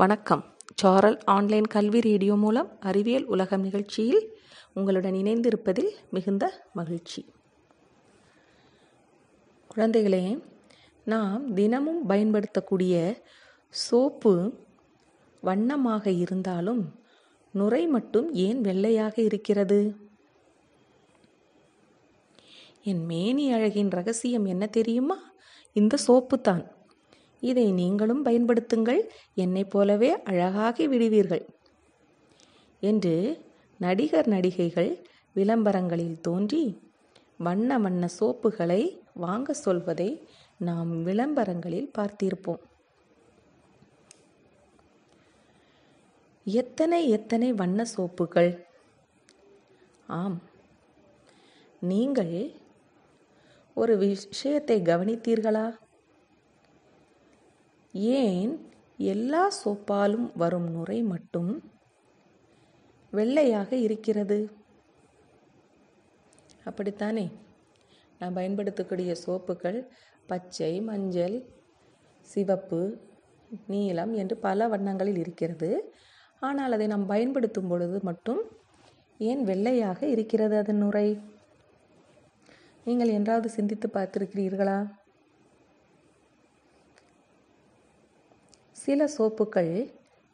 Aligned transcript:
வணக்கம். 0.00 0.42
சாரல் 0.74 1.18
ஆன்லைன் 1.24 1.64
கல்வி 1.64 2.00
ரேடியோ 2.00 2.34
மூலம் 2.34 2.68
அறிவியல் 2.80 3.24
உலகம் 3.24 3.60
நிகழ்ச்சியில் 3.60 4.36
உங்களுடன் 4.72 5.12
இணைந்திருப்பதில் 5.12 5.90
மிகுந்த 6.10 6.66
மகிழ்ச்சி. 6.72 7.24
குழந்தைகளே 9.74 10.42
நாம் 11.04 11.54
தினமும் 11.54 12.06
பயன்படுத்தக்கூடிய 12.06 13.24
சோப்பு 13.68 14.52
வண்ணமாக 15.40 16.10
இருந்தாலும் 16.10 17.00
நுரை 17.52 17.86
மட்டும் 17.86 18.32
ஏன் 18.32 18.60
வெள்ளையாக 18.60 19.22
இருக்கிறது? 19.22 19.96
என் 22.82 23.04
மேனி 23.04 23.52
அழகின் 23.52 23.90
ரகசியம் 23.90 24.44
என்ன 24.44 24.66
தெரியுமா? 24.66 25.32
இந்த 25.72 25.96
சோப்பு 25.96 26.40
தான் 26.40 26.77
இதை 27.40 27.72
நீங்களும் 27.72 28.24
பயன்படுத்துங்கள். 28.24 29.08
என்னைப் 29.34 29.70
போலவே 29.70 30.22
அழகாகி 30.22 30.88
விடுவீர்கள். 30.88 31.48
என்று 32.80 33.44
நடிகர் 33.78 34.28
நடிகைகள் 34.28 35.06
விளம்பரங்களில் 35.34 36.20
தோன்றி 36.20 36.92
வண்ண 37.38 37.78
வண்ண 37.78 38.08
சோப்புகளை 38.20 38.98
வாங்க 39.14 39.52
சொல்வதை 39.52 40.28
நாம் 40.58 41.02
விளம்பரங்களில் 41.02 41.90
பார்த்திருப்போம். 41.98 42.58
எத்தனை 46.44 47.08
எத்தனை 47.08 47.52
வண்ண 47.52 47.84
சோப்புகள்? 47.96 48.64
ஆம். 50.06 50.42
நீங்கள் 51.80 52.52
ஒரு 53.74 53.96
விஷயத்தை 53.96 54.82
கவனித்தீர்களா? 54.82 55.74
ஏன் 57.98 58.68
எல்லா 58.96 59.50
சோப்பாலும் 59.64 60.32
வரும் 60.36 60.68
நுரை 60.70 61.02
மட்டும் 61.02 61.62
வெள்ளையாக 63.10 63.76
இருக்கிறது? 63.76 64.50
அப்படித்தானே? 66.64 67.30
நான் 68.18 68.32
பயன்படுத்தக்கூடிய 68.32 69.14
சோப்புகள் 69.26 69.88
பச்சை 70.26 70.80
மஞ்சள் 70.80 71.36
சிவப்பு 72.20 72.98
நீலம் 73.66 74.12
என்று 74.14 74.36
பல 74.36 74.68
வண்ணங்களில் 74.68 75.16
இருக்கிறது. 75.16 75.92
ஆனால் 76.40 76.72
அதை 76.72 76.86
நாம் 76.86 77.06
பயன்படுத்தும் 77.06 77.68
பொழுது 77.68 78.00
மட்டும் 78.02 78.42
ஏன் 79.18 79.44
வெள்ளையாக 79.44 80.06
இருக்கிறது 80.06 80.56
அதன் 80.56 80.76
நுரை? 80.76 81.18
நீங்கள் 82.84 83.08
என்றாவது 83.08 83.48
சிந்தித்து 83.48 83.90
பார்த்திருக்கிறீர்களா? 83.92 84.78
சில 88.88 89.06
சோப்புகள் 89.18 89.72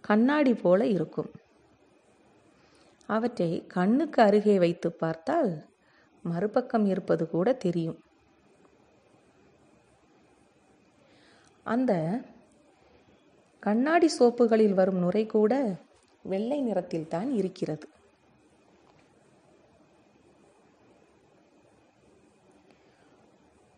கண்ணாடி 0.00 0.54
போல 0.54 0.86
இருக்கும். 0.86 1.30
அவற்றை 3.06 3.66
கண்ணுக்கு 3.66 4.22
அருகே 4.22 4.58
வைத்து 4.58 4.92
பார்த்தால் 4.92 5.50
மறுபக்கம் 6.24 6.86
இருப்பது 6.86 7.24
கூட 7.28 7.52
தெரியும். 7.52 7.96
அந்த 11.66 11.92
கண்ணாடி 13.62 14.10
சோப்புகளில் 14.18 14.74
வரும் 14.74 14.98
நுரை 14.98 15.26
கூட 15.26 15.52
வெள்ளை 16.22 16.60
நிறத்தில் 16.60 17.08
தான் 17.08 17.30
இருக்கிறது. 17.32 17.88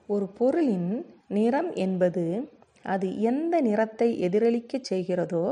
ஒரு 0.07 0.29
பொருளின் 0.39 0.91
நிறம் 1.29 1.73
என்பது 1.73 2.25
அது 2.93 3.07
எந்த 3.31 3.55
நிறத்தை 3.61 4.09
எதிரொலிக்கச் 4.27 4.89
செய்கிறதோ 4.91 5.45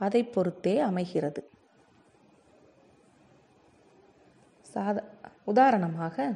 அதை 0.00 0.20
பொறுத்தே 0.34 0.74
அமைகிறது. 0.88 1.40
சாத 4.66 4.98
உதாரணமாக 5.44 6.26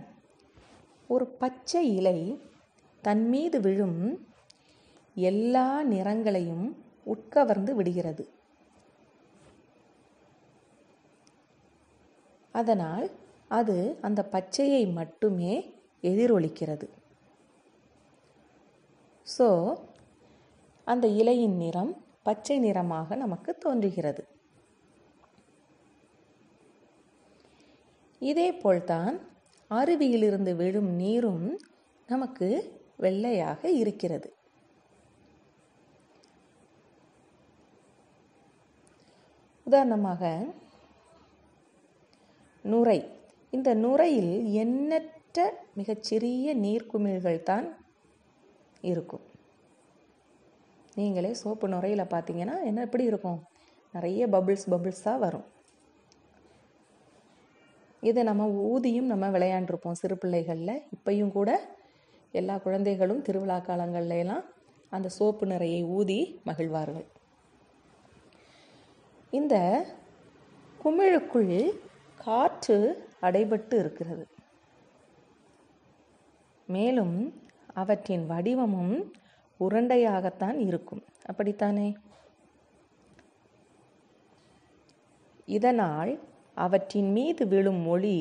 ஒரு 1.09 1.27
பச்சை 1.43 1.83
இலை 1.99 2.19
தன் 3.05 3.25
மீது 3.29 3.59
விழும் 3.61 4.01
எல்லா 5.17 5.67
நிறங்களையும் 5.85 6.67
உட்கவர்ந்து 7.05 7.73
விடுகிறது. 7.79 8.25
அதனால் 12.55 13.07
அது 13.59 13.77
அந்த 14.01 14.21
பச்சையை 14.35 14.83
மட்டுமே 14.99 15.55
எதிரொலிக்கிறது. 16.11 16.87
ஸோ 19.27 19.49
அந்த 20.85 21.09
இலையின் 21.09 21.57
நிறம் 21.57 22.05
பச்சை 22.23 22.59
நிறமாக 22.59 23.17
நமக்கு 23.17 23.59
தோன்றுகிறது. 23.59 24.23
இதேபோல்தான் 28.21 29.21
அருவியிலிருந்து 29.71 30.57
விழும் 30.57 30.91
நீரும் 30.95 31.61
நமக்கு 32.07 32.49
வெள்ளையாக 32.97 33.71
இருக்கிறது. 33.71 34.35
உதாரணமாக 39.65 40.47
நுரை. 42.63 43.09
இந்த 43.51 43.75
நுரையில் 43.75 44.53
எண்ணற்ற 44.53 45.65
மிகச்சிறிய 45.75 46.57
நீர்க்குமிழ்கள் 46.57 47.43
தான் 47.43 47.77
இருக்கும். 48.81 49.31
நீங்களே 50.95 51.35
சோப்பு 51.35 51.69
நுரையில் 51.69 52.05
பார்த்தீங்கன்னா 52.05 52.63
என்ன 52.65 52.81
எப்படி 52.81 53.05
இருக்கும்? 53.05 53.43
நிறைய 53.93 54.27
பபிள்ஸ் 54.27 54.69
பபிள்ஸாக 54.71 55.19
வரும். 55.19 55.45
இதை 58.01 58.23
நம்ம 58.23 58.47
ஊதியும் 58.47 59.07
நம்ம 59.07 59.31
விளையாண்டுருப்போம் 59.31 59.93
சிறு 59.93 60.19
பிள்ளைகளில். 60.25 60.83
இப்பையும் 60.91 61.33
கூட 61.33 61.77
எல்லா 62.33 62.59
குழந்தைகளும் 62.59 63.23
திருவிழா 63.23 63.57
காலங்கள்லாம் 63.57 64.45
அந்த 64.91 65.09
சோப்பு 65.09 65.47
நிறையை 65.47 65.85
ஊதி 65.85 66.41
மகிழ்வார்கள். 66.45 67.07
இந்த 69.31 69.87
குமிழுக்குள் 70.85 71.71
காற்று 72.17 73.09
அடைபட்டு 73.23 73.75
இருக்கிறது. 73.79 74.27
மேலும் 76.67 77.43
அவற்றின் 77.75 78.27
வடிவமும் 78.27 79.13
உருண்டையாகத்தான் 79.63 80.59
இருக்கும். 80.59 81.03
அப்படித்தானே? 81.25 81.89
இதனால் 85.47 86.13
அவற்றின் 86.55 87.11
மீது 87.11 87.47
விழும் 87.47 87.87
ஒளி 87.87 88.17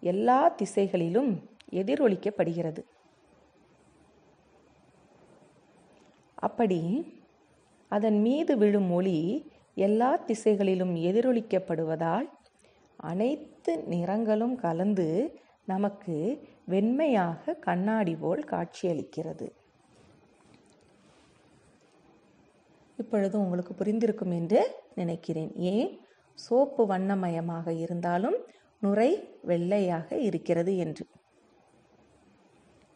எல்லா 0.00 0.48
திசைகளிலும் 0.48 1.32
எதிரொலிக்கப்படுகிறது. 1.72 2.82
அப்படி 6.34 6.80
அதன் 7.88 8.20
மீது 8.20 8.56
விழும் 8.56 8.90
ஒளி 8.92 9.18
எல்லா 9.74 10.16
திசைகளிலும் 10.16 10.94
எதிரொலிக்கப்படுவதால் 10.96 12.28
அனைத்து 12.96 13.72
நிறங்களும் 13.84 14.56
கலந்து 14.56 15.08
நமக்கு 15.64 16.16
வெண்மையாக 16.68 17.58
கண்ணாடி 17.58 18.16
போல் 18.16 18.44
காட்சியளிக்கிறது. 18.50 19.46
இப்பொழுது 22.96 23.38
உங்களுக்கு 23.38 23.74
புரிந்திருக்கும் 23.74 24.32
என்று 24.32 24.74
நினைக்கிறேன். 24.94 25.54
ஏன்? 25.54 26.00
சோப்பு 26.34 26.86
வண்ணமயமாக 26.86 27.72
இருந்தாலும் 27.72 28.34
நுரை 28.80 29.38
வெள்ளையாக 29.42 30.18
இருக்கிறது 30.18 30.76
என்று. 30.76 31.06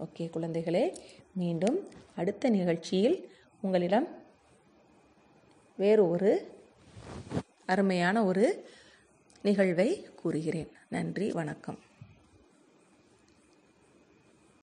ஓகே 0.00 0.22
குழந்தைகளே 0.22 0.96
மீண்டும் 1.34 1.88
அடுத்த 2.16 2.48
நிகழ்ச்சியில் 2.48 3.30
உங்களிடம் 3.60 4.08
வேறு 5.76 6.10
ஒரு 6.10 6.58
அருமையான 7.66 8.24
ஒரு 8.24 8.68
நிகழ்வை 9.42 10.06
கூறுகிறேன். 10.16 10.70
நன்றி 10.88 11.32
வணக்கம். 11.32 11.78